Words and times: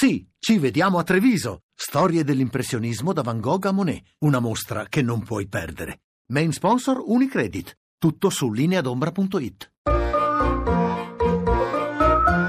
Sì, 0.00 0.26
ci 0.38 0.56
vediamo 0.56 0.96
a 0.96 1.02
Treviso. 1.02 1.64
Storie 1.74 2.24
dell'impressionismo 2.24 3.12
da 3.12 3.20
Van 3.20 3.38
Gogh 3.38 3.66
a 3.66 3.70
Monet. 3.70 4.02
Una 4.20 4.38
mostra 4.38 4.86
che 4.88 5.02
non 5.02 5.22
puoi 5.22 5.46
perdere. 5.46 6.04
Main 6.32 6.52
sponsor 6.52 7.02
Unicredit. 7.04 7.76
Tutto 7.98 8.30
su 8.30 8.50
lineadombra.it. 8.50 9.72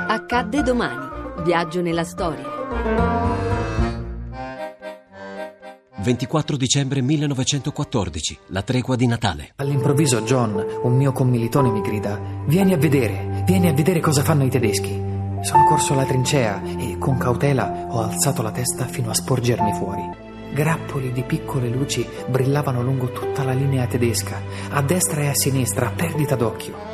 Accadde 0.07 0.63
domani. 0.63 1.43
Viaggio 1.43 1.81
nella 1.81 2.05
storia. 2.05 2.45
24 5.97 6.55
dicembre 6.55 7.01
1914, 7.01 8.39
la 8.47 8.61
tregua 8.61 8.95
di 8.95 9.07
Natale. 9.07 9.51
All'improvviso 9.57 10.21
John, 10.21 10.79
un 10.83 10.95
mio 10.95 11.11
commilitone, 11.11 11.69
mi 11.69 11.81
grida: 11.81 12.17
Vieni 12.47 12.71
a 12.71 12.77
vedere, 12.77 13.43
vieni 13.45 13.67
a 13.67 13.73
vedere 13.73 13.99
cosa 13.99 14.23
fanno 14.23 14.45
i 14.45 14.49
tedeschi. 14.49 15.10
Sono 15.41 15.65
corso 15.65 15.93
alla 15.93 16.05
trincea 16.05 16.61
e 16.63 16.97
con 16.99 17.17
cautela 17.17 17.87
ho 17.89 18.01
alzato 18.01 18.43
la 18.43 18.51
testa 18.51 18.85
fino 18.85 19.09
a 19.09 19.13
sporgermi 19.15 19.73
fuori. 19.73 20.01
Grappoli 20.53 21.11
di 21.11 21.23
piccole 21.23 21.67
luci 21.67 22.07
brillavano 22.27 22.83
lungo 22.83 23.11
tutta 23.11 23.43
la 23.43 23.53
linea 23.53 23.87
tedesca, 23.87 24.39
a 24.69 24.81
destra 24.83 25.21
e 25.21 25.27
a 25.29 25.33
sinistra, 25.33 25.87
a 25.87 25.91
perdita 25.91 26.35
d'occhio. 26.35 26.89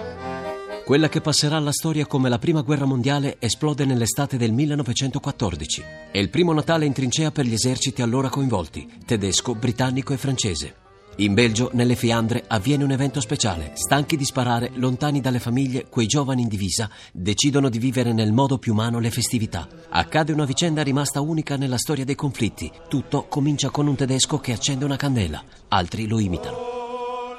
Quella 0.86 1.10
che 1.10 1.20
passerà 1.20 1.58
alla 1.58 1.73
storia 1.73 2.06
come 2.06 2.30
la 2.30 2.40
prima 2.40 2.62
guerra 2.62 2.86
mondiale 2.86 3.36
esplode 3.40 3.84
nell'estate 3.84 4.38
del 4.38 4.54
1914. 4.54 5.84
È 6.12 6.18
il 6.18 6.30
primo 6.30 6.54
Natale 6.54 6.86
in 6.86 6.94
trincea 6.94 7.32
per 7.32 7.44
gli 7.44 7.54
eserciti 7.54 8.02
allora 8.02 8.30
coinvolti, 8.30 8.90
tedesco, 9.06 9.56
britannico 9.56 10.14
e 10.14 10.18
francese. 10.18 10.87
In 11.20 11.34
Belgio, 11.34 11.72
nelle 11.74 11.96
Fiandre, 11.96 12.44
avviene 12.46 12.84
un 12.84 12.92
evento 12.92 13.20
speciale. 13.22 13.72
Stanchi 13.74 14.18
di 14.18 14.24
sparare, 14.24 14.70
lontani 14.76 15.20
dalle 15.20 15.40
famiglie, 15.40 15.88
quei 15.90 16.06
giovani 16.06 16.44
in 16.44 16.48
divisa 16.48 16.88
decidono 17.12 17.70
di 17.70 17.80
vivere 17.80 18.14
nel 18.14 18.32
modo 18.32 18.60
più 18.60 18.74
umano 18.74 19.00
le 19.00 19.10
festività. 19.10 19.68
Accade 19.90 20.32
una 20.32 20.46
vicenda 20.46 20.84
rimasta 20.84 21.20
unica 21.20 21.56
nella 21.56 21.80
storia 21.80 22.06
dei 22.06 22.14
conflitti. 22.14 22.72
Tutto 22.88 23.26
comincia 23.28 23.72
con 23.72 23.88
un 23.88 23.96
tedesco 23.96 24.38
che 24.38 24.54
accende 24.54 24.86
una 24.86 24.96
candela, 24.96 25.44
altri 25.70 26.08
lo 26.08 26.20
imitano. 26.20 26.58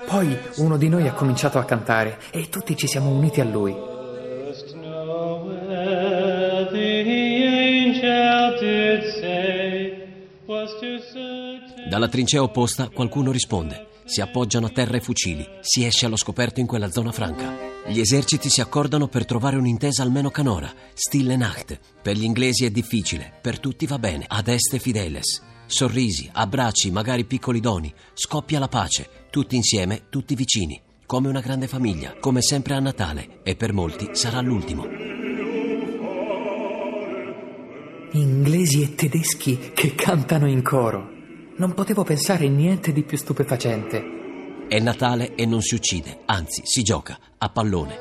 Poi 0.09 0.37
uno 0.57 0.77
di 0.77 0.89
noi 0.89 1.07
ha 1.07 1.13
cominciato 1.13 1.59
a 1.61 1.65
cantare 1.65 2.19
e 2.33 2.49
tutti 2.49 2.77
ci 2.77 2.89
siamo 2.89 3.11
uniti 3.11 3.41
a 3.41 3.45
lui. 3.45 3.73
Just 4.45 4.73
know 4.73 5.47
where 5.47 6.69
the 6.73 7.03
angel 7.07 8.59
did 8.59 9.05
say 9.21 9.68
Dalla 11.91 12.09
trincea 12.09 12.43
opposta 12.43 12.89
qualcuno 12.89 13.31
risponde. 13.31 13.89
Si 14.07 14.23
appoggiano 14.23 14.65
a 14.65 14.71
terra 14.71 14.97
i 14.97 15.01
fucili, 15.01 15.47
si 15.61 15.85
esce 15.85 16.07
allo 16.07 16.17
scoperto 16.17 16.59
in 16.59 16.67
quella 16.67 16.91
zona 16.91 17.13
franca. 17.13 17.55
Gli 17.87 18.01
eserciti 18.01 18.49
si 18.49 18.63
accordano 18.63 19.09
per 19.09 19.27
trovare 19.27 19.59
un'intesa 19.59 20.03
almeno 20.03 20.31
canora. 20.31 20.73
Stille 20.95 21.37
Nacht. 21.37 21.79
Per 22.01 22.17
gli 22.17 22.25
inglesi 22.25 22.65
è 22.65 22.71
difficile, 22.71 23.31
per 23.43 23.61
tutti 23.61 23.85
va 23.85 23.99
bene. 23.99 24.25
Ad 24.27 24.49
est 24.49 24.79
fideles. 24.79 25.43
Sorrisi, 25.67 26.31
abbracci, 26.33 26.91
magari 26.91 27.27
piccoli 27.27 27.61
doni. 27.61 27.93
Scoppia 28.15 28.59
la 28.59 28.69
pace. 28.69 29.27
Tutti 29.29 29.55
insieme, 29.55 30.05
tutti 30.09 30.35
vicini. 30.35 30.81
Come 31.05 31.29
una 31.29 31.41
grande 31.41 31.69
famiglia, 31.69 32.17
come 32.19 32.41
sempre 32.41 32.73
a 32.73 32.81
Natale. 32.81 33.41
E 33.43 33.55
per 33.55 33.75
molti 33.75 34.09
sarà 34.13 34.41
l'ultimo. 34.41 35.08
Inglesi 38.19 38.83
e 38.83 38.97
tedeschi 38.97 39.71
che 39.73 39.95
cantano 39.95 40.49
in 40.49 40.61
coro. 40.61 41.09
Non 41.57 41.73
potevo 41.73 42.03
pensare 42.03 42.49
niente 42.49 42.93
di 42.93 43.05
più 43.05 43.17
stupefacente. 43.17 44.67
È 44.67 44.77
Natale 44.81 45.37
e 45.37 45.47
non 45.47 45.63
si 45.63 45.77
uccide, 45.77 46.23
anzi 46.27 46.63
si 46.65 46.83
gioca 46.83 47.17
a 47.39 47.49
pallone. 47.49 47.97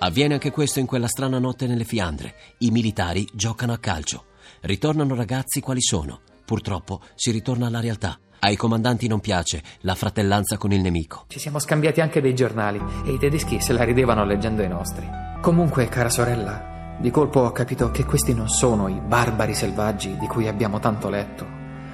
Avviene 0.00 0.34
anche 0.34 0.50
questo 0.50 0.80
in 0.80 0.86
quella 0.86 1.06
strana 1.06 1.38
notte 1.38 1.68
nelle 1.68 1.84
Fiandre. 1.84 2.34
I 2.58 2.72
militari 2.72 3.24
giocano 3.32 3.72
a 3.72 3.78
calcio. 3.78 4.24
Ritornano 4.62 5.14
ragazzi 5.14 5.60
quali 5.60 5.80
sono. 5.80 6.22
Purtroppo 6.44 7.00
si 7.14 7.30
ritorna 7.30 7.68
alla 7.68 7.78
realtà. 7.78 8.18
Ai 8.40 8.56
comandanti 8.56 9.06
non 9.06 9.20
piace 9.20 9.62
la 9.82 9.94
fratellanza 9.94 10.56
con 10.56 10.72
il 10.72 10.80
nemico. 10.80 11.26
Ci 11.28 11.38
siamo 11.38 11.60
scambiati 11.60 12.00
anche 12.00 12.20
dei 12.20 12.34
giornali 12.34 12.82
e 13.04 13.12
i 13.12 13.18
tedeschi 13.18 13.60
se 13.60 13.72
la 13.72 13.84
ridevano 13.84 14.24
leggendo 14.24 14.62
i 14.62 14.68
nostri. 14.68 15.08
Comunque, 15.40 15.86
cara 15.88 16.10
sorella, 16.10 16.74
di 16.98 17.10
colpo 17.10 17.40
ho 17.40 17.52
capito 17.52 17.90
che 17.90 18.04
questi 18.04 18.32
non 18.32 18.48
sono 18.48 18.88
i 18.88 19.00
barbari 19.00 19.54
selvaggi 19.54 20.16
di 20.16 20.26
cui 20.26 20.48
abbiamo 20.48 20.78
tanto 20.80 21.10
letto. 21.10 21.46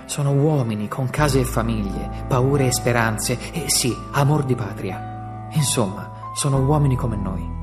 Sono 0.04 0.32
uomini 0.32 0.88
con 0.88 1.10
case 1.10 1.40
e 1.40 1.44
famiglie, 1.44 2.24
paure 2.28 2.66
e 2.66 2.72
speranze 2.72 3.38
e 3.52 3.64
sì, 3.68 3.94
amor 4.12 4.44
di 4.44 4.54
patria. 4.54 5.48
Insomma, 5.52 6.30
sono 6.34 6.58
uomini 6.58 6.96
come 6.96 7.16
noi. 7.16 7.60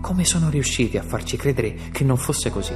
Come 0.00 0.24
sono 0.24 0.48
riusciti 0.48 0.96
a 0.96 1.02
farci 1.02 1.36
credere 1.36 1.74
che 1.90 2.04
non 2.04 2.16
fosse 2.16 2.50
così? 2.50 2.74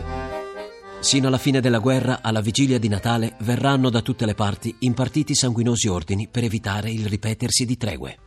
Sino 1.00 1.28
alla 1.28 1.38
fine 1.38 1.60
della 1.60 1.78
guerra, 1.78 2.18
alla 2.22 2.40
vigilia 2.40 2.78
di 2.78 2.88
Natale, 2.88 3.36
verranno 3.40 3.90
da 3.90 4.02
tutte 4.02 4.26
le 4.26 4.34
parti 4.34 4.74
impartiti 4.80 5.34
sanguinosi 5.34 5.88
ordini 5.88 6.28
per 6.28 6.44
evitare 6.44 6.90
il 6.90 7.06
ripetersi 7.06 7.64
di 7.64 7.76
tregue. 7.76 8.18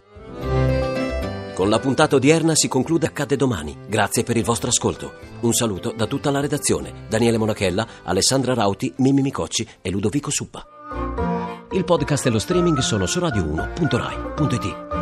Con 1.54 1.70
la 1.70 1.78
puntata 1.78 2.16
odierna 2.16 2.56
si 2.56 2.68
conclude 2.68 3.06
Accade 3.06 3.36
domani. 3.36 3.78
Grazie 3.88 4.24
per 4.24 4.38
il 4.38 4.44
vostro 4.44 4.70
ascolto. 4.70 5.14
Un 5.42 5.54
saluto 5.54 5.94
da 5.96 6.08
tutta 6.08 6.32
la 6.32 6.40
redazione. 6.40 7.06
Daniele 7.08 7.38
Monachella, 7.38 7.88
Alessandra 8.04 8.56
Rauti, 8.56 8.92
Mimmi 8.98 9.22
Micocci 9.22 9.68
e 9.82 9.92
Ludovico 9.92 10.32
Suppa. 10.32 10.66
Il 11.72 11.86
podcast 11.86 12.26
e 12.26 12.30
lo 12.32 12.40
streaming 12.40 12.80
sono 12.80 13.06
su 13.06 13.20
radio1.rai.it. 13.20 14.93